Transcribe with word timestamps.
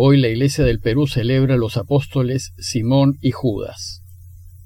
Hoy 0.00 0.16
la 0.20 0.28
Iglesia 0.28 0.64
del 0.64 0.78
Perú 0.78 1.08
celebra 1.08 1.56
los 1.56 1.76
apóstoles 1.76 2.52
Simón 2.56 3.18
y 3.20 3.32
Judas. 3.32 4.04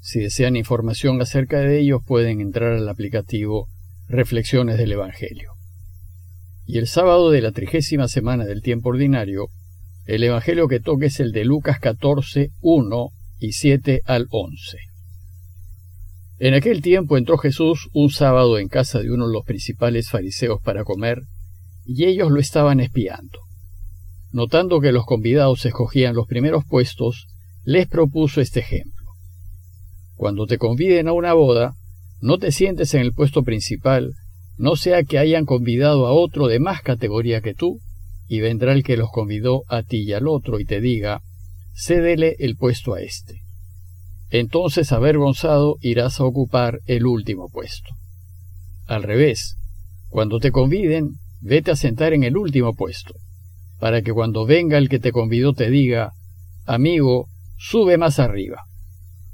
Si 0.02 0.20
desean 0.20 0.56
información 0.56 1.22
acerca 1.22 1.60
de 1.60 1.80
ellos 1.80 2.02
pueden 2.06 2.42
entrar 2.42 2.75
al 2.75 2.86
aplicativo 2.86 3.67
Reflexiones 4.08 4.76
del 4.76 4.92
Evangelio. 4.92 5.53
Y 6.67 6.76
el 6.76 6.87
sábado 6.87 7.31
de 7.31 7.41
la 7.41 7.53
trigésima 7.53 8.09
semana 8.09 8.45
del 8.45 8.61
tiempo 8.61 8.91
ordinario, 8.91 9.46
el 10.05 10.23
Evangelio 10.23 10.68
que 10.68 10.80
toque 10.80 11.07
es 11.07 11.18
el 11.18 11.33
de 11.33 11.46
Lucas 11.46 11.80
14, 11.80 12.51
1 12.61 13.09
y 13.39 13.53
7 13.53 14.03
al 14.05 14.27
11. 14.29 14.77
En 16.41 16.53
aquel 16.53 16.83
tiempo 16.83 17.17
entró 17.17 17.39
Jesús 17.39 17.89
un 17.95 18.11
sábado 18.11 18.59
en 18.59 18.69
casa 18.69 19.01
de 19.01 19.11
uno 19.11 19.29
de 19.29 19.33
los 19.33 19.46
principales 19.46 20.11
fariseos 20.11 20.61
para 20.61 20.85
comer, 20.85 21.23
y 21.87 22.05
ellos 22.05 22.30
lo 22.30 22.39
estaban 22.39 22.80
espiando. 22.80 23.52
Notando 24.33 24.80
que 24.80 24.93
los 24.93 25.05
convidados 25.05 25.65
escogían 25.67 26.15
los 26.15 26.27
primeros 26.27 26.65
puestos, 26.65 27.29
les 27.65 27.87
propuso 27.87 28.41
este 28.41 28.61
ejemplo. 28.61 29.06
Cuando 30.15 30.47
te 30.47 30.56
conviden 30.56 31.09
a 31.09 31.12
una 31.12 31.34
boda, 31.34 31.75
no 32.20 32.39
te 32.39 32.51
sientes 32.51 32.95
en 32.95 33.03
el 33.03 33.12
puesto 33.12 33.42
principal, 33.42 34.15
no 34.56 34.77
sea 34.77 35.03
que 35.03 35.19
hayan 35.19 35.45
convidado 35.45 36.06
a 36.06 36.12
otro 36.12 36.47
de 36.47 36.61
más 36.61 36.83
categoría 36.83 37.41
que 37.42 37.55
tú, 37.55 37.80
y 38.27 38.41
vendrá 38.41 38.73
el 38.73 38.83
que 38.83 38.97
los 38.97 39.11
convidó 39.11 39.65
a 39.69 39.83
ti 39.83 40.05
y 40.05 40.12
al 40.15 40.27
otro 40.27 40.61
y 40.61 40.64
te 40.64 40.80
diga, 40.80 41.20
cédele 41.75 42.37
el 42.39 42.56
puesto 42.56 42.95
a 42.95 43.03
éste. 43.03 43.42
Entonces, 44.30 44.92
avergonzado, 44.92 45.77
irás 45.83 46.20
a 46.20 46.25
ocupar 46.25 46.80
el 46.87 47.05
último 47.05 47.51
puesto. 47.51 47.91
Al 48.87 49.03
revés, 49.03 49.59
cuando 50.09 50.39
te 50.39 50.53
conviden, 50.53 51.17
vete 51.42 51.70
a 51.70 51.77
sentar 51.77 52.14
en 52.14 52.25
el 52.25 52.39
último 52.39 52.75
puesto, 52.75 53.14
para 53.82 54.02
que 54.02 54.12
cuando 54.12 54.46
venga 54.46 54.78
el 54.78 54.88
que 54.88 55.00
te 55.00 55.10
convidó 55.10 55.54
te 55.54 55.68
diga, 55.68 56.12
amigo, 56.66 57.27
sube 57.59 57.98
más 57.98 58.20
arriba. 58.20 58.62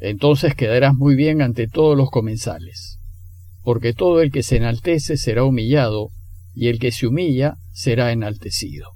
Entonces 0.01 0.55
quedarás 0.55 0.95
muy 0.95 1.17
bien 1.17 1.43
ante 1.43 1.69
todos 1.69 1.95
los 1.95 2.09
comensales 2.11 2.99
porque 3.69 3.93
todo 3.93 4.23
el 4.23 4.33
que 4.33 4.43
se 4.43 4.57
enaltece 4.57 5.19
será 5.19 5.45
humillado, 5.45 6.09
y 6.55 6.69
el 6.69 6.79
que 6.79 6.91
se 6.91 7.07
humilla 7.07 7.57
será 7.71 8.13
enaltecido. 8.13 8.93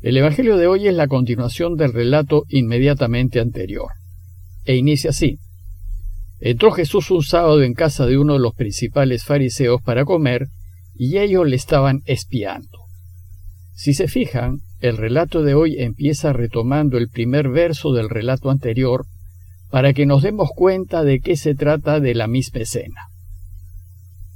El 0.00 0.16
Evangelio 0.16 0.56
de 0.56 0.66
hoy 0.66 0.88
es 0.88 0.94
la 0.94 1.06
continuación 1.06 1.76
del 1.76 1.92
relato 1.92 2.42
inmediatamente 2.48 3.38
anterior, 3.38 3.92
e 4.64 4.74
inicia 4.74 5.10
así. 5.10 5.38
Entró 6.40 6.72
Jesús 6.72 7.12
un 7.12 7.22
sábado 7.22 7.62
en 7.62 7.74
casa 7.74 8.06
de 8.06 8.18
uno 8.18 8.32
de 8.32 8.40
los 8.40 8.54
principales 8.54 9.22
fariseos 9.22 9.80
para 9.80 10.04
comer, 10.04 10.48
y 10.92 11.18
ellos 11.18 11.46
le 11.46 11.54
estaban 11.54 12.02
espiando. 12.06 12.81
Si 13.82 13.94
se 13.94 14.06
fijan, 14.06 14.58
el 14.78 14.96
relato 14.96 15.42
de 15.42 15.54
hoy 15.54 15.82
empieza 15.82 16.32
retomando 16.32 16.98
el 16.98 17.08
primer 17.08 17.48
verso 17.48 17.92
del 17.92 18.08
relato 18.08 18.48
anterior, 18.48 19.06
para 19.72 19.92
que 19.92 20.06
nos 20.06 20.22
demos 20.22 20.50
cuenta 20.54 21.02
de 21.02 21.18
qué 21.18 21.36
se 21.36 21.56
trata 21.56 21.98
de 21.98 22.14
la 22.14 22.28
misma 22.28 22.60
escena. 22.60 23.08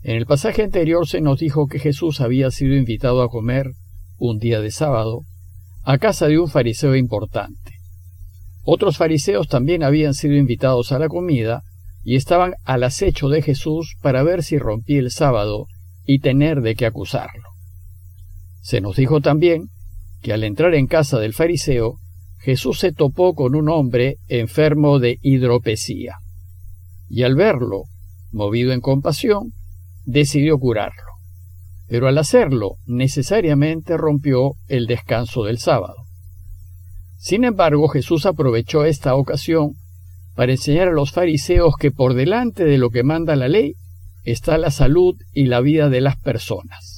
En 0.02 0.16
el 0.16 0.26
pasaje 0.26 0.64
anterior 0.64 1.06
se 1.06 1.20
nos 1.20 1.38
dijo 1.38 1.68
que 1.68 1.78
Jesús 1.78 2.20
había 2.20 2.50
sido 2.50 2.74
invitado 2.74 3.22
a 3.22 3.28
comer, 3.28 3.70
un 4.18 4.38
día 4.38 4.60
de 4.60 4.72
sábado, 4.72 5.20
a 5.84 5.96
casa 5.98 6.26
de 6.26 6.40
un 6.40 6.48
fariseo 6.48 6.96
importante. 6.96 7.70
Otros 8.64 8.96
fariseos 8.96 9.46
también 9.46 9.84
habían 9.84 10.14
sido 10.14 10.34
invitados 10.34 10.90
a 10.90 10.98
la 10.98 11.06
comida 11.06 11.62
y 12.02 12.16
estaban 12.16 12.54
al 12.64 12.82
acecho 12.82 13.28
de 13.28 13.42
Jesús 13.42 13.94
para 14.02 14.24
ver 14.24 14.42
si 14.42 14.58
rompía 14.58 14.98
el 14.98 15.12
sábado 15.12 15.68
y 16.04 16.18
tener 16.18 16.62
de 16.62 16.74
qué 16.74 16.84
acusarlo. 16.84 17.55
Se 18.66 18.80
nos 18.80 18.96
dijo 18.96 19.20
también 19.20 19.68
que 20.22 20.32
al 20.32 20.42
entrar 20.42 20.74
en 20.74 20.88
casa 20.88 21.20
del 21.20 21.34
fariseo, 21.34 22.00
Jesús 22.40 22.80
se 22.80 22.90
topó 22.90 23.36
con 23.36 23.54
un 23.54 23.68
hombre 23.68 24.16
enfermo 24.26 24.98
de 24.98 25.20
hidropesía. 25.22 26.16
Y 27.08 27.22
al 27.22 27.36
verlo, 27.36 27.84
movido 28.32 28.72
en 28.72 28.80
compasión, 28.80 29.52
decidió 30.04 30.58
curarlo. 30.58 31.12
Pero 31.86 32.08
al 32.08 32.18
hacerlo, 32.18 32.72
necesariamente 32.86 33.96
rompió 33.96 34.54
el 34.66 34.88
descanso 34.88 35.44
del 35.44 35.58
sábado. 35.58 36.02
Sin 37.18 37.44
embargo, 37.44 37.86
Jesús 37.86 38.26
aprovechó 38.26 38.84
esta 38.84 39.14
ocasión 39.14 39.74
para 40.34 40.50
enseñar 40.50 40.88
a 40.88 40.92
los 40.92 41.12
fariseos 41.12 41.76
que 41.78 41.92
por 41.92 42.14
delante 42.14 42.64
de 42.64 42.78
lo 42.78 42.90
que 42.90 43.04
manda 43.04 43.36
la 43.36 43.46
ley 43.46 43.74
está 44.24 44.58
la 44.58 44.72
salud 44.72 45.14
y 45.32 45.44
la 45.44 45.60
vida 45.60 45.88
de 45.88 46.00
las 46.00 46.16
personas, 46.16 46.95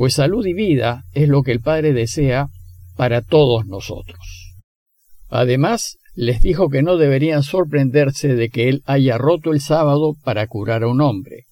pues 0.00 0.14
salud 0.14 0.46
y 0.46 0.54
vida 0.54 1.04
es 1.12 1.28
lo 1.28 1.42
que 1.42 1.52
el 1.52 1.60
Padre 1.60 1.92
desea 1.92 2.46
para 2.96 3.20
todos 3.20 3.66
nosotros. 3.66 4.54
Además, 5.28 5.98
les 6.14 6.40
dijo 6.40 6.70
que 6.70 6.80
no 6.80 6.96
deberían 6.96 7.42
sorprenderse 7.42 8.34
de 8.34 8.48
que 8.48 8.70
Él 8.70 8.82
haya 8.86 9.18
roto 9.18 9.52
el 9.52 9.60
sábado 9.60 10.14
para 10.24 10.46
curar 10.46 10.84
a 10.84 10.88
un 10.88 11.02
hombre, 11.02 11.44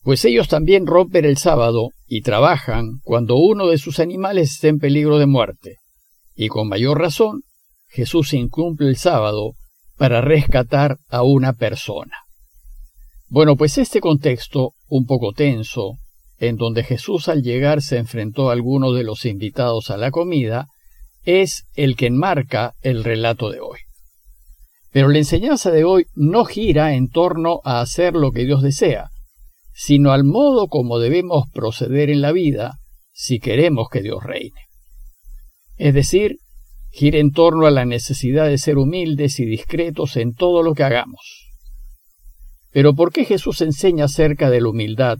pues 0.00 0.24
ellos 0.24 0.48
también 0.48 0.86
rompen 0.86 1.26
el 1.26 1.36
sábado 1.36 1.90
y 2.06 2.22
trabajan 2.22 3.00
cuando 3.02 3.36
uno 3.36 3.66
de 3.66 3.76
sus 3.76 4.00
animales 4.00 4.52
está 4.52 4.68
en 4.68 4.78
peligro 4.78 5.18
de 5.18 5.26
muerte. 5.26 5.76
Y 6.34 6.48
con 6.48 6.68
mayor 6.68 6.98
razón, 6.98 7.42
Jesús 7.86 8.32
incumple 8.32 8.88
el 8.88 8.96
sábado 8.96 9.52
para 9.98 10.22
rescatar 10.22 10.96
a 11.10 11.22
una 11.22 11.52
persona. 11.52 12.16
Bueno, 13.28 13.56
pues 13.56 13.76
este 13.76 14.00
contexto, 14.00 14.72
un 14.88 15.04
poco 15.04 15.34
tenso, 15.34 15.98
en 16.40 16.56
donde 16.56 16.82
Jesús 16.82 17.28
al 17.28 17.42
llegar 17.42 17.82
se 17.82 17.98
enfrentó 17.98 18.48
a 18.48 18.54
alguno 18.54 18.92
de 18.92 19.04
los 19.04 19.26
invitados 19.26 19.90
a 19.90 19.98
la 19.98 20.10
comida, 20.10 20.68
es 21.22 21.66
el 21.74 21.96
que 21.96 22.06
enmarca 22.06 22.72
el 22.80 23.04
relato 23.04 23.50
de 23.50 23.60
hoy. 23.60 23.78
Pero 24.90 25.08
la 25.08 25.18
enseñanza 25.18 25.70
de 25.70 25.84
hoy 25.84 26.06
no 26.14 26.46
gira 26.46 26.94
en 26.94 27.08
torno 27.10 27.60
a 27.64 27.80
hacer 27.80 28.14
lo 28.14 28.32
que 28.32 28.46
Dios 28.46 28.62
desea, 28.62 29.10
sino 29.74 30.12
al 30.12 30.24
modo 30.24 30.68
como 30.68 30.98
debemos 30.98 31.44
proceder 31.52 32.08
en 32.08 32.22
la 32.22 32.32
vida 32.32 32.78
si 33.12 33.38
queremos 33.38 33.88
que 33.90 34.00
Dios 34.00 34.24
reine. 34.24 34.62
Es 35.76 35.92
decir, 35.92 36.38
gira 36.90 37.18
en 37.18 37.32
torno 37.32 37.66
a 37.66 37.70
la 37.70 37.84
necesidad 37.84 38.46
de 38.46 38.56
ser 38.56 38.78
humildes 38.78 39.38
y 39.40 39.44
discretos 39.44 40.16
en 40.16 40.32
todo 40.32 40.62
lo 40.62 40.74
que 40.74 40.84
hagamos. 40.84 41.48
Pero 42.72 42.94
¿por 42.94 43.12
qué 43.12 43.26
Jesús 43.26 43.60
enseña 43.60 44.06
acerca 44.06 44.48
de 44.48 44.62
la 44.62 44.70
humildad 44.70 45.18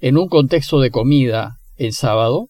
en 0.00 0.16
un 0.16 0.28
contexto 0.28 0.80
de 0.80 0.90
comida 0.90 1.58
en 1.76 1.92
sábado? 1.92 2.48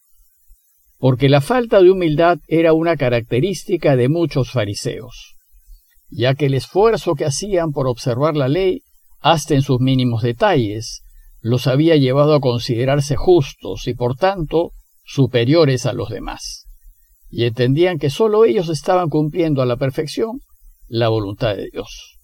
Porque 0.98 1.28
la 1.28 1.40
falta 1.40 1.80
de 1.80 1.90
humildad 1.90 2.38
era 2.48 2.72
una 2.72 2.96
característica 2.96 3.96
de 3.96 4.08
muchos 4.08 4.50
fariseos, 4.50 5.36
ya 6.10 6.34
que 6.34 6.46
el 6.46 6.54
esfuerzo 6.54 7.14
que 7.14 7.24
hacían 7.24 7.72
por 7.72 7.86
observar 7.86 8.36
la 8.36 8.48
ley, 8.48 8.82
hasta 9.20 9.54
en 9.54 9.62
sus 9.62 9.80
mínimos 9.80 10.22
detalles, 10.22 11.02
los 11.40 11.66
había 11.66 11.96
llevado 11.96 12.34
a 12.34 12.40
considerarse 12.40 13.16
justos 13.16 13.86
y 13.86 13.94
por 13.94 14.16
tanto 14.16 14.72
superiores 15.04 15.86
a 15.86 15.92
los 15.92 16.10
demás, 16.10 16.66
y 17.30 17.44
entendían 17.44 17.98
que 17.98 18.10
sólo 18.10 18.44
ellos 18.44 18.68
estaban 18.68 19.08
cumpliendo 19.08 19.62
a 19.62 19.66
la 19.66 19.76
perfección 19.76 20.40
la 20.88 21.08
voluntad 21.08 21.54
de 21.56 21.68
Dios. 21.70 22.18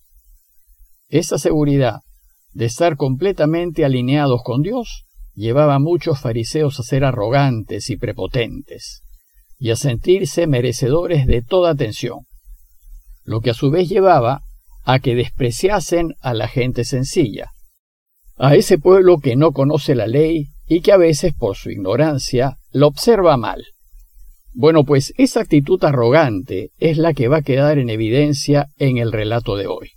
Esta 1.09 1.39
seguridad 1.39 2.01
de 2.53 2.65
estar 2.67 2.97
completamente 2.97 3.85
alineados 3.85 4.43
con 4.43 4.62
Dios 4.62 5.04
llevaba 5.34 5.75
a 5.75 5.78
muchos 5.78 6.21
fariseos 6.21 6.78
a 6.81 6.83
ser 6.83 7.05
arrogantes 7.05 7.91
y 7.91 7.97
prepotentes, 7.97 9.03
y 9.59 9.71
a 9.71 9.77
sentirse 9.77 10.47
merecedores 10.47 11.27
de 11.27 11.43
toda 11.43 11.71
atención, 11.71 12.21
lo 13.25 13.41
que 13.41 13.50
a 13.50 13.55
su 13.55 13.71
vez 13.71 13.89
llevaba 13.89 14.43
a 14.84 14.99
que 14.99 15.15
despreciasen 15.15 16.15
a 16.21 16.34
la 16.34 16.49
gente 16.49 16.84
sencilla, 16.84 17.53
a 18.37 18.55
ese 18.55 18.78
pueblo 18.78 19.19
que 19.19 19.37
no 19.37 19.53
conoce 19.53 19.94
la 19.94 20.06
ley 20.06 20.49
y 20.67 20.81
que 20.81 20.93
a 20.93 20.97
veces 20.97 21.34
por 21.34 21.56
su 21.56 21.71
ignorancia 21.71 22.59
lo 22.73 22.87
observa 22.87 23.37
mal. 23.37 23.65
Bueno, 24.53 24.84
pues 24.84 25.12
esa 25.17 25.41
actitud 25.41 25.83
arrogante 25.84 26.70
es 26.79 26.97
la 26.97 27.12
que 27.12 27.29
va 27.29 27.38
a 27.38 27.43
quedar 27.43 27.79
en 27.79 27.91
evidencia 27.91 28.69
en 28.76 28.99
el 28.99 29.11
relato 29.11 29.56
de 29.56 29.67
hoy. 29.67 29.91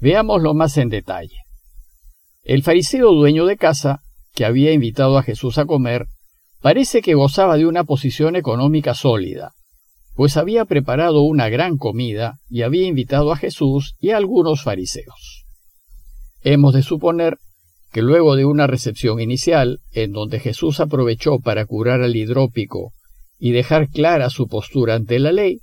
Veámoslo 0.00 0.54
más 0.54 0.76
en 0.76 0.88
detalle. 0.88 1.36
El 2.42 2.62
fariseo 2.62 3.12
dueño 3.12 3.46
de 3.46 3.56
casa, 3.56 4.00
que 4.36 4.44
había 4.44 4.72
invitado 4.72 5.16
a 5.16 5.22
Jesús 5.22 5.56
a 5.56 5.64
comer, 5.64 6.06
parece 6.60 7.00
que 7.00 7.14
gozaba 7.14 7.56
de 7.56 7.66
una 7.66 7.84
posición 7.84 8.36
económica 8.36 8.92
sólida, 8.92 9.54
pues 10.14 10.36
había 10.36 10.66
preparado 10.66 11.22
una 11.22 11.48
gran 11.48 11.78
comida 11.78 12.38
y 12.50 12.60
había 12.60 12.86
invitado 12.86 13.32
a 13.32 13.36
Jesús 13.36 13.96
y 13.98 14.10
a 14.10 14.18
algunos 14.18 14.62
fariseos. 14.62 15.46
Hemos 16.42 16.74
de 16.74 16.82
suponer 16.82 17.38
que 17.92 18.02
luego 18.02 18.36
de 18.36 18.44
una 18.44 18.66
recepción 18.66 19.20
inicial, 19.20 19.80
en 19.92 20.12
donde 20.12 20.38
Jesús 20.38 20.80
aprovechó 20.80 21.40
para 21.40 21.64
curar 21.64 22.02
al 22.02 22.14
hidrópico 22.14 22.92
y 23.38 23.52
dejar 23.52 23.88
clara 23.88 24.28
su 24.28 24.48
postura 24.48 24.96
ante 24.96 25.18
la 25.18 25.32
ley, 25.32 25.60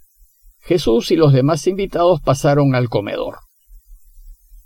Jesús 0.62 1.12
y 1.12 1.16
los 1.16 1.31
demás 1.31 1.68
invitados 1.68 2.22
pasaron 2.22 2.74
al 2.74 2.90
comedor. 2.90 3.36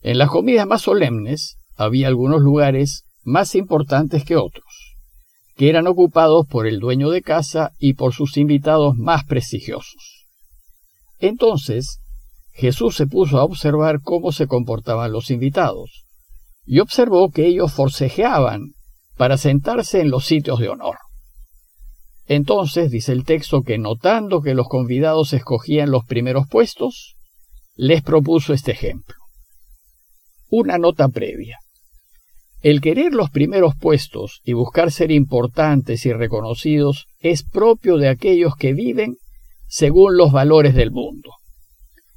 En 0.01 0.17
las 0.17 0.29
comidas 0.29 0.65
más 0.65 0.83
solemnes 0.83 1.57
había 1.75 2.07
algunos 2.07 2.41
lugares 2.41 3.03
más 3.27 3.55
importantes 3.55 4.23
que 4.23 4.37
otros, 4.37 4.95
que 5.57 5.67
eran 5.67 5.85
ocupados 5.85 6.47
por 6.47 6.65
el 6.65 6.79
dueño 6.79 7.09
de 7.09 7.21
casa 7.21 7.73
y 7.77 7.95
por 7.95 8.13
sus 8.13 8.37
invitados 8.37 8.95
más 8.95 9.25
prestigiosos. 9.25 10.25
Entonces, 11.19 11.99
Jesús 12.53 12.95
se 12.95 13.05
puso 13.05 13.37
a 13.37 13.43
observar 13.43 13.99
cómo 14.01 14.31
se 14.31 14.47
comportaban 14.47 15.11
los 15.11 15.29
invitados, 15.29 16.05
y 16.65 16.79
observó 16.79 17.29
que 17.29 17.45
ellos 17.47 17.73
forcejeaban 17.73 18.75
para 19.17 19.37
sentarse 19.37 19.99
en 19.99 20.09
los 20.09 20.25
sitios 20.25 20.59
de 20.59 20.69
honor. 20.69 20.95
Entonces 22.27 22.91
dice 22.91 23.11
el 23.11 23.25
texto 23.25 23.61
que 23.61 23.77
notando 23.77 24.41
que 24.41 24.53
los 24.53 24.69
convidados 24.69 25.33
escogían 25.33 25.91
los 25.91 26.05
primeros 26.05 26.47
puestos, 26.47 27.17
les 27.75 28.01
propuso 28.03 28.53
este 28.53 28.71
ejemplo. 28.71 29.15
Una 30.49 30.77
nota 30.77 31.09
previa. 31.09 31.57
El 32.61 32.81
querer 32.81 33.13
los 33.13 33.29
primeros 33.29 33.75
puestos 33.75 34.41
y 34.43 34.53
buscar 34.53 34.91
ser 34.91 35.11
importantes 35.11 36.05
y 36.05 36.13
reconocidos 36.13 37.05
es 37.19 37.43
propio 37.43 37.97
de 37.97 38.09
aquellos 38.09 38.55
que 38.55 38.73
viven 38.73 39.17
según 39.67 40.17
los 40.17 40.31
valores 40.31 40.73
del 40.73 40.91
mundo. 40.91 41.31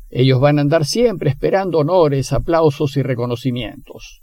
Ellos 0.09 0.41
van 0.41 0.59
a 0.59 0.63
andar 0.63 0.87
siempre 0.87 1.29
esperando 1.29 1.79
honores, 1.79 2.33
aplausos 2.33 2.97
y 2.97 3.03
reconocimientos. 3.03 4.23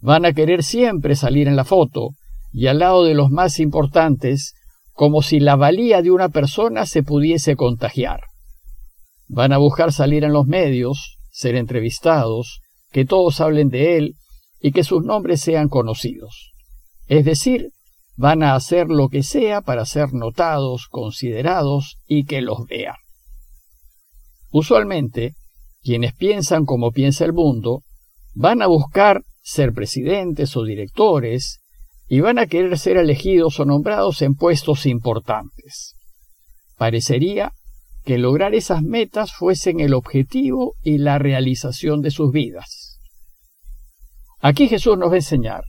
Van 0.00 0.24
a 0.24 0.32
querer 0.32 0.64
siempre 0.64 1.14
salir 1.14 1.46
en 1.46 1.56
la 1.56 1.64
foto 1.64 2.10
y 2.52 2.66
al 2.66 2.80
lado 2.80 3.04
de 3.04 3.14
los 3.14 3.30
más 3.30 3.60
importantes 3.60 4.54
como 4.92 5.22
si 5.22 5.40
la 5.40 5.56
valía 5.56 6.02
de 6.02 6.10
una 6.10 6.28
persona 6.28 6.84
se 6.84 7.02
pudiese 7.02 7.56
contagiar. 7.56 8.20
Van 9.28 9.52
a 9.52 9.58
buscar 9.58 9.92
salir 9.92 10.24
en 10.24 10.32
los 10.32 10.46
medios, 10.46 11.16
ser 11.30 11.54
entrevistados, 11.54 12.60
que 12.92 13.04
todos 13.04 13.40
hablen 13.40 13.68
de 13.68 13.96
él 13.96 14.14
y 14.64 14.72
que 14.72 14.82
sus 14.82 15.04
nombres 15.04 15.42
sean 15.42 15.68
conocidos. 15.68 16.54
Es 17.06 17.26
decir, 17.26 17.68
van 18.16 18.42
a 18.42 18.54
hacer 18.54 18.88
lo 18.88 19.10
que 19.10 19.22
sea 19.22 19.60
para 19.60 19.84
ser 19.84 20.14
notados, 20.14 20.86
considerados 20.88 21.98
y 22.06 22.24
que 22.24 22.40
los 22.40 22.64
vean. 22.66 22.94
Usualmente, 24.50 25.34
quienes 25.82 26.14
piensan 26.14 26.64
como 26.64 26.92
piensa 26.92 27.26
el 27.26 27.34
mundo, 27.34 27.82
van 28.32 28.62
a 28.62 28.66
buscar 28.66 29.24
ser 29.42 29.74
presidentes 29.74 30.56
o 30.56 30.64
directores, 30.64 31.60
y 32.08 32.20
van 32.20 32.38
a 32.38 32.46
querer 32.46 32.78
ser 32.78 32.96
elegidos 32.96 33.60
o 33.60 33.66
nombrados 33.66 34.22
en 34.22 34.34
puestos 34.34 34.86
importantes. 34.86 35.94
Parecería 36.78 37.52
que 38.02 38.16
lograr 38.16 38.54
esas 38.54 38.82
metas 38.82 39.34
fuesen 39.34 39.80
el 39.80 39.92
objetivo 39.92 40.72
y 40.82 40.96
la 40.96 41.18
realización 41.18 42.00
de 42.00 42.10
sus 42.10 42.32
vidas. 42.32 42.83
Aquí 44.46 44.68
Jesús 44.68 44.98
nos 44.98 45.08
va 45.08 45.14
a 45.14 45.16
enseñar 45.16 45.64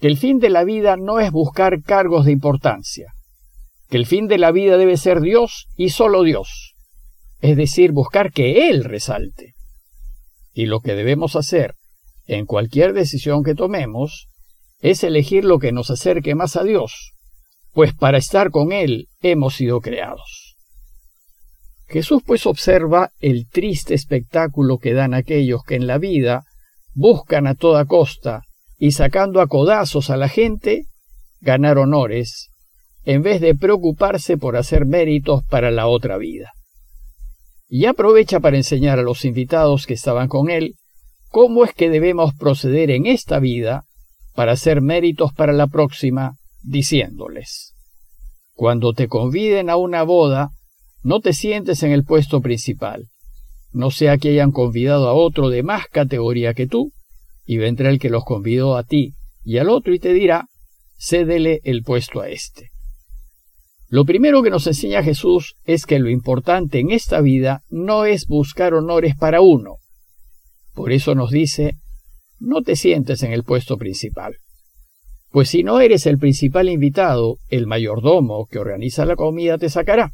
que 0.00 0.08
el 0.08 0.16
fin 0.16 0.40
de 0.40 0.50
la 0.50 0.64
vida 0.64 0.96
no 0.96 1.20
es 1.20 1.30
buscar 1.30 1.80
cargos 1.80 2.24
de 2.24 2.32
importancia, 2.32 3.12
que 3.88 3.98
el 3.98 4.04
fin 4.04 4.26
de 4.26 4.36
la 4.36 4.50
vida 4.50 4.76
debe 4.78 4.96
ser 4.96 5.20
Dios 5.20 5.68
y 5.76 5.90
solo 5.90 6.24
Dios, 6.24 6.74
es 7.40 7.56
decir, 7.56 7.92
buscar 7.92 8.32
que 8.32 8.68
Él 8.68 8.82
resalte. 8.82 9.54
Y 10.52 10.66
lo 10.66 10.80
que 10.80 10.96
debemos 10.96 11.36
hacer 11.36 11.76
en 12.26 12.46
cualquier 12.46 12.94
decisión 12.94 13.44
que 13.44 13.54
tomemos 13.54 14.26
es 14.80 15.04
elegir 15.04 15.44
lo 15.44 15.60
que 15.60 15.70
nos 15.70 15.92
acerque 15.92 16.34
más 16.34 16.56
a 16.56 16.64
Dios, 16.64 17.12
pues 17.70 17.94
para 17.94 18.18
estar 18.18 18.50
con 18.50 18.72
Él 18.72 19.06
hemos 19.20 19.54
sido 19.54 19.80
creados. 19.80 20.56
Jesús 21.86 22.24
pues 22.26 22.44
observa 22.46 23.12
el 23.20 23.46
triste 23.48 23.94
espectáculo 23.94 24.78
que 24.78 24.94
dan 24.94 25.14
aquellos 25.14 25.62
que 25.62 25.76
en 25.76 25.86
la 25.86 25.98
vida 25.98 26.42
buscan 26.94 27.46
a 27.46 27.54
toda 27.54 27.84
costa 27.84 28.42
y 28.78 28.92
sacando 28.92 29.40
a 29.40 29.46
codazos 29.46 30.10
a 30.10 30.16
la 30.16 30.28
gente, 30.28 30.86
ganar 31.40 31.78
honores, 31.78 32.50
en 33.04 33.22
vez 33.22 33.40
de 33.40 33.54
preocuparse 33.54 34.36
por 34.36 34.56
hacer 34.56 34.86
méritos 34.86 35.42
para 35.44 35.70
la 35.70 35.86
otra 35.86 36.16
vida. 36.18 36.52
Y 37.68 37.86
aprovecha 37.86 38.40
para 38.40 38.56
enseñar 38.56 38.98
a 38.98 39.02
los 39.02 39.24
invitados 39.24 39.86
que 39.86 39.94
estaban 39.94 40.28
con 40.28 40.50
él 40.50 40.74
cómo 41.28 41.64
es 41.64 41.72
que 41.72 41.90
debemos 41.90 42.34
proceder 42.34 42.90
en 42.90 43.06
esta 43.06 43.38
vida 43.38 43.84
para 44.34 44.52
hacer 44.52 44.80
méritos 44.80 45.32
para 45.32 45.52
la 45.52 45.66
próxima, 45.66 46.36
diciéndoles, 46.62 47.74
Cuando 48.54 48.92
te 48.92 49.06
conviden 49.06 49.70
a 49.70 49.76
una 49.76 50.02
boda, 50.02 50.50
no 51.02 51.20
te 51.20 51.32
sientes 51.32 51.82
en 51.82 51.92
el 51.92 52.04
puesto 52.04 52.40
principal, 52.40 53.09
no 53.72 53.90
sea 53.90 54.18
que 54.18 54.30
hayan 54.30 54.52
convidado 54.52 55.08
a 55.08 55.14
otro 55.14 55.48
de 55.48 55.62
más 55.62 55.86
categoría 55.88 56.54
que 56.54 56.66
tú, 56.66 56.92
y 57.44 57.58
vendrá 57.58 57.90
el 57.90 57.98
que 57.98 58.10
los 58.10 58.24
convidó 58.24 58.76
a 58.76 58.84
ti 58.84 59.14
y 59.44 59.58
al 59.58 59.70
otro 59.70 59.94
y 59.94 59.98
te 59.98 60.12
dirá, 60.12 60.46
cédele 60.98 61.60
el 61.64 61.82
puesto 61.82 62.20
a 62.20 62.28
éste. 62.28 62.70
Lo 63.88 64.04
primero 64.04 64.42
que 64.42 64.50
nos 64.50 64.66
enseña 64.66 65.02
Jesús 65.02 65.56
es 65.64 65.84
que 65.84 65.98
lo 65.98 66.10
importante 66.10 66.78
en 66.78 66.92
esta 66.92 67.20
vida 67.20 67.62
no 67.70 68.04
es 68.04 68.26
buscar 68.26 68.74
honores 68.74 69.16
para 69.16 69.40
uno. 69.40 69.78
Por 70.74 70.92
eso 70.92 71.16
nos 71.16 71.30
dice, 71.30 71.74
no 72.38 72.62
te 72.62 72.76
sientes 72.76 73.22
en 73.24 73.32
el 73.32 73.42
puesto 73.42 73.76
principal. 73.76 74.36
Pues 75.30 75.48
si 75.48 75.62
no 75.62 75.80
eres 75.80 76.06
el 76.06 76.18
principal 76.18 76.68
invitado, 76.68 77.38
el 77.48 77.66
mayordomo 77.66 78.46
que 78.46 78.58
organiza 78.58 79.04
la 79.04 79.16
comida 79.16 79.58
te 79.58 79.70
sacará. 79.70 80.12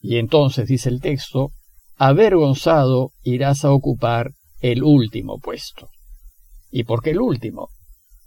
Y 0.00 0.18
entonces, 0.18 0.68
dice 0.68 0.90
el 0.90 1.00
texto, 1.00 1.52
avergonzado 1.96 3.10
irás 3.22 3.64
a 3.64 3.72
ocupar 3.72 4.32
el 4.60 4.82
último 4.82 5.38
puesto. 5.38 5.88
¿Y 6.70 6.84
por 6.84 7.02
qué 7.02 7.10
el 7.10 7.20
último? 7.20 7.68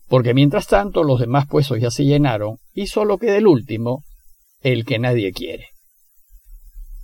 Porque 0.07 0.33
mientras 0.33 0.67
tanto 0.67 1.03
los 1.03 1.19
demás 1.19 1.47
puestos 1.47 1.79
ya 1.81 1.91
se 1.91 2.05
llenaron 2.05 2.57
y 2.73 2.87
solo 2.87 3.17
queda 3.17 3.37
el 3.37 3.47
último, 3.47 4.03
el 4.61 4.85
que 4.85 4.99
nadie 4.99 5.33
quiere. 5.33 5.67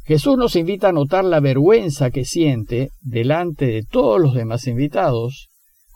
Jesús 0.06 0.38
nos 0.38 0.56
invita 0.56 0.90
a 0.90 0.94
notar 0.94 1.24
la 1.24 1.40
vergüenza 1.40 2.12
que 2.12 2.26
siente 2.26 2.92
delante 3.02 3.66
de 3.66 3.84
todos 3.84 4.20
los 4.20 4.34
demás 4.34 4.68
invitados 4.68 5.50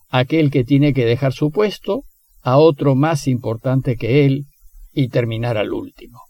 aquel 0.09 0.51
que 0.51 0.63
tiene 0.63 0.93
que 0.93 1.05
dejar 1.05 1.33
su 1.33 1.51
puesto 1.51 2.03
a 2.41 2.57
otro 2.57 2.95
más 2.95 3.27
importante 3.27 3.97
que 3.97 4.25
él 4.25 4.45
y 4.93 5.09
terminar 5.09 5.57
al 5.57 5.73
último. 5.73 6.21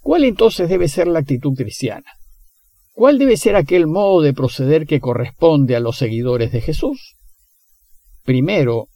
¿Cuál 0.00 0.24
entonces 0.24 0.68
debe 0.68 0.88
ser 0.88 1.06
la 1.06 1.20
actitud 1.20 1.54
cristiana? 1.54 2.10
¿Cuál 2.94 3.18
debe 3.18 3.36
ser 3.36 3.56
aquel 3.56 3.88
modo 3.88 4.22
de 4.22 4.32
proceder 4.32 4.86
que 4.86 5.00
corresponde 5.00 5.74
a 5.74 5.80
los 5.80 5.96
seguidores 5.96 6.52
de 6.52 6.60
Jesús? 6.60 7.16
Primero, 8.22 8.86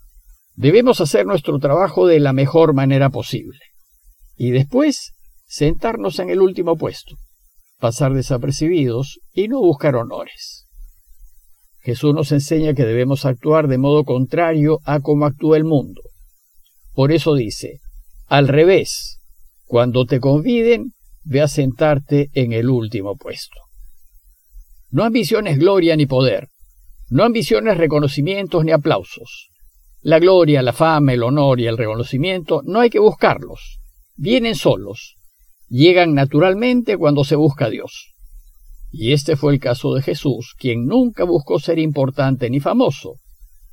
debemos 0.55 1.01
hacer 1.01 1.27
nuestro 1.27 1.59
trabajo 1.59 2.07
de 2.07 2.21
la 2.21 2.33
mejor 2.33 2.75
manera 2.75 3.11
posible 3.11 3.59
y 4.37 4.53
después 4.53 5.15
sentarnos 5.47 6.21
en 6.21 6.31
el 6.31 6.41
último 6.41 6.77
puesto, 6.77 7.17
pasar 7.81 8.15
desapercibidos 8.15 9.19
y 9.33 9.49
no 9.49 9.59
buscar 9.59 9.97
honores. 9.97 10.67
Jesús 11.81 12.15
nos 12.15 12.31
enseña 12.31 12.75
que 12.75 12.85
debemos 12.85 13.27
actuar 13.27 13.67
de 13.67 13.79
modo 13.79 14.05
contrario 14.05 14.79
a 14.85 15.01
cómo 15.01 15.27
actúa 15.27 15.57
el 15.57 15.65
mundo. 15.65 16.03
Por 16.93 17.11
eso 17.11 17.35
dice, 17.35 17.81
al 18.27 18.47
revés, 18.47 19.19
cuando 19.65 20.05
te 20.07 20.21
conviden, 20.21 20.93
ve 21.25 21.41
a 21.41 21.49
sentarte 21.49 22.31
en 22.35 22.53
el 22.53 22.71
último 22.71 23.17
puesto. 23.17 23.68
No 24.91 25.05
ambiciones 25.05 25.59
gloria 25.59 25.97
ni 25.97 26.07
poder, 26.07 26.49
no 27.11 27.25
ambiciones 27.25 27.77
reconocimientos 27.77 28.65
ni 28.65 28.73
aplausos. 28.73 29.51
La 30.01 30.19
gloria, 30.19 30.63
la 30.63 30.73
fama, 30.73 31.13
el 31.13 31.23
honor 31.23 31.61
y 31.61 31.67
el 31.67 31.77
reconocimiento 31.77 32.63
no 32.65 32.81
hay 32.81 32.89
que 32.89 32.99
buscarlos, 32.99 33.81
vienen 34.17 34.55
solos, 34.55 35.17
llegan 35.69 36.15
naturalmente 36.15 36.97
cuando 36.97 37.25
se 37.25 37.37
busca 37.37 37.67
a 37.67 37.71
Dios. 37.71 38.15
Y 38.91 39.13
este 39.13 39.37
fue 39.37 39.53
el 39.53 39.61
caso 39.61 39.95
de 39.95 40.03
Jesús, 40.03 40.55
quien 40.59 40.87
nunca 40.87 41.25
buscó 41.25 41.59
ser 41.59 41.79
importante 41.79 42.49
ni 42.49 42.61
famoso. 42.61 43.17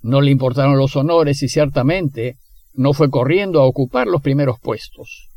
No 0.01 0.19
le 0.19 0.31
importaron 0.31 0.77
los 0.77 0.95
honores 0.95 1.41
y 1.43 1.48
ciertamente 1.48 2.38
no 2.74 2.93
fue 2.93 3.10
corriendo 3.10 3.62
a 3.62 3.65
ocupar 3.65 4.07
los 4.07 4.22
primeros 4.22 4.60
puestos. 4.60 5.29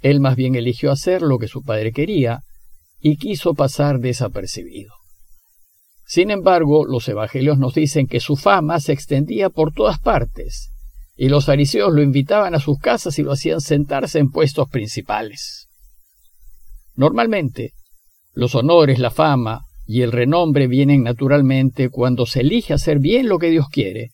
Él 0.00 0.20
más 0.20 0.36
bien 0.36 0.54
eligió 0.54 0.90
hacer 0.90 1.20
lo 1.20 1.38
que 1.38 1.48
su 1.48 1.62
padre 1.62 1.92
quería 1.92 2.40
y 3.00 3.18
quiso 3.18 3.54
pasar 3.54 3.98
desapercibido. 3.98 4.99
Sin 6.10 6.32
embargo, 6.32 6.86
los 6.86 7.08
evangelios 7.08 7.56
nos 7.56 7.74
dicen 7.74 8.08
que 8.08 8.18
su 8.18 8.34
fama 8.34 8.80
se 8.80 8.92
extendía 8.92 9.48
por 9.48 9.72
todas 9.72 10.00
partes, 10.00 10.72
y 11.14 11.28
los 11.28 11.46
fariseos 11.46 11.92
lo 11.92 12.02
invitaban 12.02 12.52
a 12.56 12.58
sus 12.58 12.80
casas 12.80 13.16
y 13.20 13.22
lo 13.22 13.30
hacían 13.30 13.60
sentarse 13.60 14.18
en 14.18 14.32
puestos 14.32 14.68
principales. 14.68 15.68
Normalmente, 16.96 17.74
los 18.32 18.56
honores, 18.56 18.98
la 18.98 19.12
fama 19.12 19.60
y 19.86 20.02
el 20.02 20.10
renombre 20.10 20.66
vienen 20.66 21.04
naturalmente 21.04 21.90
cuando 21.90 22.26
se 22.26 22.40
elige 22.40 22.74
hacer 22.74 22.98
bien 22.98 23.28
lo 23.28 23.38
que 23.38 23.50
Dios 23.50 23.68
quiere 23.70 24.08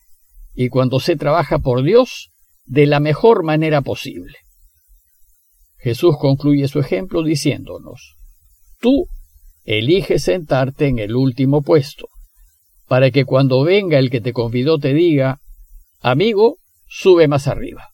y 0.53 0.69
cuando 0.69 1.01
se 1.01 1.17
trabaja 1.17 1.61
por 1.61 1.83
Dios 1.83 2.29
de 2.67 2.85
la 2.85 3.01
mejor 3.01 3.43
manera 3.43 3.81
posible. 3.81 4.37
Jesús 5.79 6.17
concluye 6.21 6.69
su 6.69 6.79
ejemplo 6.79 7.23
diciéndonos, 7.23 8.17
tú 8.81 9.07
eliges 9.67 10.23
sentarte 10.23 10.87
en 10.87 11.01
el 11.01 11.17
último 11.17 11.61
puesto, 11.61 12.07
para 12.87 13.11
que 13.11 13.25
cuando 13.25 13.65
venga 13.65 13.99
el 13.99 14.11
que 14.11 14.21
te 14.21 14.33
convidó 14.33 14.79
te 14.79 14.95
diga, 14.95 15.41
amigo, 16.01 16.59
sube 16.87 17.27
más 17.27 17.49
arriba. 17.49 17.91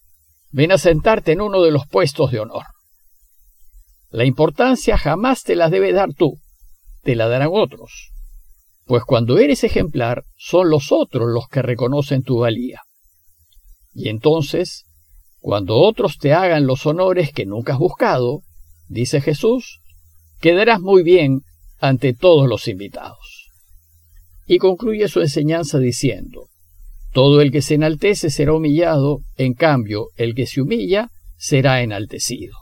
ven 0.51 0.71
a 0.71 0.77
sentarte 0.77 1.33
en 1.33 1.41
uno 1.41 1.63
de 1.63 1.71
los 1.71 1.87
puestos 1.87 2.31
de 2.31 2.41
honor. 2.41 2.65
La 4.11 4.27
importancia 4.27 4.99
jamás 4.99 5.45
te 5.45 5.57
la 5.57 5.71
debe 5.71 5.95
dar 5.95 6.13
tú, 6.13 6.39
te 7.03 7.17
la 7.17 7.27
darán 7.27 7.49
otros, 7.51 8.11
pues 8.85 9.05
cuando 9.05 9.39
eres 9.39 9.65
ejemplar 9.65 10.25
son 10.37 10.69
los 10.69 10.93
otros 10.93 11.27
los 11.33 11.49
que 11.49 11.63
reconocen 11.63 12.23
tu 12.23 12.41
valía. 12.41 12.83
Y 13.95 14.11
entonces, 14.11 14.85
cuando 15.39 15.77
otros 15.77 16.19
te 16.19 16.35
hagan 16.35 16.67
los 16.67 16.85
honores 16.85 17.33
que 17.33 17.47
nunca 17.47 17.73
has 17.73 17.79
buscado, 17.79 18.43
dice 18.89 19.23
Jesús, 19.23 19.81
quedarás 20.39 20.81
muy 20.81 21.03
bien 21.03 21.41
ante 21.83 22.15
todos 22.15 22.49
los 22.49 22.69
invitados. 22.69 23.51
Y 24.47 24.59
concluye 24.59 25.09
su 25.09 25.21
enseñanza 25.21 25.81
diciendo, 25.81 26.49
todo 27.13 27.41
el 27.41 27.51
que 27.51 27.61
se 27.61 27.75
enaltece 27.75 28.31
será 28.31 28.55
humillado, 28.55 29.19
en 29.37 29.55
cambio 29.55 30.07
el 30.17 30.37
que 30.37 30.47
se 30.47 30.63
humilla 30.63 31.11
será 31.37 31.83
enaltecido. 31.83 32.57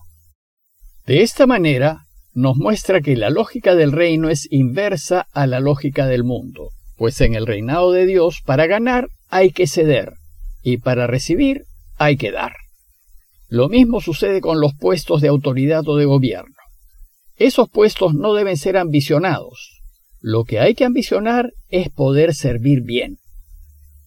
De 1.06 1.22
esta 1.22 1.46
manera, 1.46 2.06
nos 2.32 2.56
muestra 2.56 3.02
que 3.02 3.14
la 3.14 3.28
lógica 3.28 3.74
del 3.74 3.92
reino 3.92 4.30
es 4.30 4.48
inversa 4.50 5.26
a 5.32 5.46
la 5.46 5.60
lógica 5.60 6.06
del 6.06 6.24
mundo, 6.24 6.70
pues 6.96 7.20
en 7.20 7.34
el 7.34 7.46
reinado 7.46 7.92
de 7.92 8.06
Dios 8.06 8.40
para 8.44 8.66
ganar 8.66 9.08
hay 9.28 9.50
que 9.50 9.66
ceder 9.66 10.14
y 10.62 10.78
para 10.78 11.06
recibir 11.06 11.64
hay 11.98 12.16
que 12.16 12.32
dar. 12.32 12.54
Lo 13.48 13.68
mismo 13.68 14.00
sucede 14.00 14.40
con 14.40 14.60
los 14.60 14.72
puestos 14.74 15.20
de 15.20 15.28
autoridad 15.28 15.86
o 15.86 15.96
de 15.96 16.06
gobierno. 16.06 16.54
Esos 17.40 17.70
puestos 17.70 18.12
no 18.12 18.34
deben 18.34 18.58
ser 18.58 18.76
ambicionados. 18.76 19.80
Lo 20.20 20.44
que 20.44 20.60
hay 20.60 20.74
que 20.74 20.84
ambicionar 20.84 21.54
es 21.70 21.88
poder 21.88 22.34
servir 22.34 22.82
bien. 22.82 23.16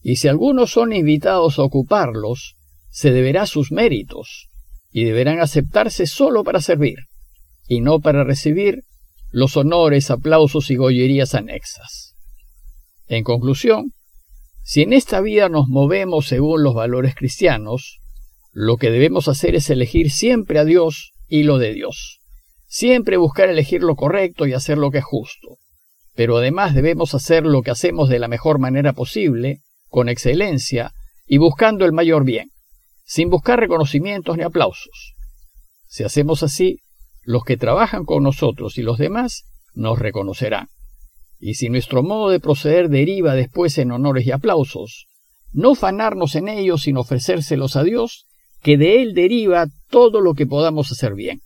Y 0.02 0.16
si 0.16 0.28
algunos 0.28 0.70
son 0.70 0.92
invitados 0.92 1.58
a 1.58 1.62
ocuparlos, 1.62 2.54
se 2.90 3.10
deberá 3.10 3.46
sus 3.46 3.72
méritos, 3.72 4.50
y 4.92 5.02
deberán 5.02 5.40
aceptarse 5.40 6.06
solo 6.06 6.44
para 6.44 6.60
servir, 6.60 7.08
y 7.66 7.80
no 7.80 7.98
para 7.98 8.22
recibir 8.22 8.84
los 9.32 9.56
honores, 9.56 10.12
aplausos 10.12 10.70
y 10.70 10.76
gollerías 10.76 11.34
anexas. 11.34 12.14
En 13.08 13.24
conclusión, 13.24 13.94
si 14.62 14.82
en 14.82 14.92
esta 14.92 15.20
vida 15.20 15.48
nos 15.48 15.66
movemos 15.66 16.28
según 16.28 16.62
los 16.62 16.74
valores 16.74 17.16
cristianos, 17.16 17.98
lo 18.52 18.76
que 18.76 18.92
debemos 18.92 19.26
hacer 19.26 19.56
es 19.56 19.70
elegir 19.70 20.12
siempre 20.12 20.60
a 20.60 20.64
Dios 20.64 21.10
y 21.26 21.42
lo 21.42 21.58
de 21.58 21.74
Dios. 21.74 22.20
Siempre 22.76 23.16
buscar 23.18 23.48
elegir 23.48 23.84
lo 23.84 23.94
correcto 23.94 24.48
y 24.48 24.52
hacer 24.52 24.78
lo 24.78 24.90
que 24.90 24.98
es 24.98 25.04
justo. 25.04 25.58
Pero 26.16 26.38
además 26.38 26.74
debemos 26.74 27.14
hacer 27.14 27.46
lo 27.46 27.62
que 27.62 27.70
hacemos 27.70 28.08
de 28.08 28.18
la 28.18 28.26
mejor 28.26 28.58
manera 28.58 28.92
posible, 28.92 29.60
con 29.86 30.08
excelencia 30.08 30.92
y 31.24 31.38
buscando 31.38 31.84
el 31.84 31.92
mayor 31.92 32.24
bien 32.24 32.50
sin 33.04 33.30
buscar 33.30 33.60
reconocimientos 33.60 34.36
ni 34.36 34.42
aplausos. 34.42 35.14
Si 35.86 36.02
hacemos 36.02 36.42
así, 36.42 36.78
los 37.22 37.44
que 37.44 37.56
trabajan 37.56 38.04
con 38.04 38.24
nosotros 38.24 38.76
y 38.78 38.82
los 38.82 38.98
demás 38.98 39.44
nos 39.74 40.00
reconocerán. 40.00 40.68
Y 41.38 41.54
si 41.54 41.68
nuestro 41.68 42.02
modo 42.02 42.30
de 42.30 42.40
proceder 42.40 42.88
deriva 42.88 43.34
después 43.34 43.78
en 43.78 43.92
honores 43.92 44.26
y 44.26 44.32
aplausos, 44.32 45.06
no 45.52 45.74
fanarnos 45.74 46.34
en 46.34 46.48
ellos 46.48 46.82
sin 46.82 46.96
ofrecérselos 46.96 47.76
a 47.76 47.84
Dios, 47.84 48.26
que 48.62 48.78
de 48.78 49.02
Él 49.02 49.14
deriva 49.14 49.66
todo 49.90 50.20
lo 50.20 50.34
que 50.34 50.46
podamos 50.46 50.90
hacer 50.90 51.14
bien. 51.14 51.43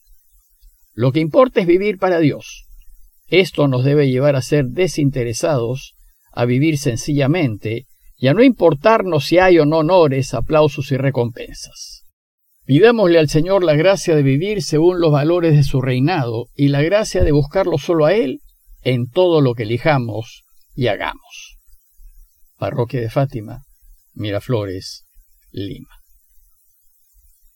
Lo 0.99 1.13
que 1.13 1.21
importa 1.21 1.61
es 1.61 1.69
vivir 1.69 1.99
para 1.99 2.19
Dios. 2.19 2.65
Esto 3.29 3.69
nos 3.69 3.85
debe 3.85 4.11
llevar 4.11 4.35
a 4.35 4.43
ser 4.43 4.65
desinteresados, 4.65 5.95
a 6.33 6.45
vivir 6.45 6.77
sencillamente 6.77 7.87
y 8.17 8.27
a 8.27 8.35
no 8.35 8.43
importarnos 8.43 9.25
si 9.25 9.39
hay 9.39 9.61
o 9.61 9.65
no 9.65 9.79
honores, 9.79 10.35
aplausos 10.35 10.91
y 10.91 10.97
recompensas. 10.97 12.03
Pidámosle 12.65 13.21
al 13.21 13.29
Señor 13.29 13.63
la 13.63 13.77
gracia 13.77 14.17
de 14.17 14.25
vivir 14.25 14.61
según 14.61 14.99
los 15.01 15.13
valores 15.13 15.55
de 15.55 15.63
su 15.63 15.81
reinado 15.81 16.47
y 16.57 16.67
la 16.67 16.83
gracia 16.83 17.23
de 17.23 17.31
buscarlo 17.31 17.79
solo 17.79 18.05
a 18.05 18.15
Él 18.15 18.41
en 18.83 19.09
todo 19.09 19.41
lo 19.41 19.55
que 19.55 19.63
elijamos 19.63 20.43
y 20.75 20.89
hagamos. 20.89 21.59
Parroquia 22.59 23.01
de 23.01 23.09
Fátima, 23.09 23.63
Miraflores, 24.15 25.05
Lima. 25.53 25.98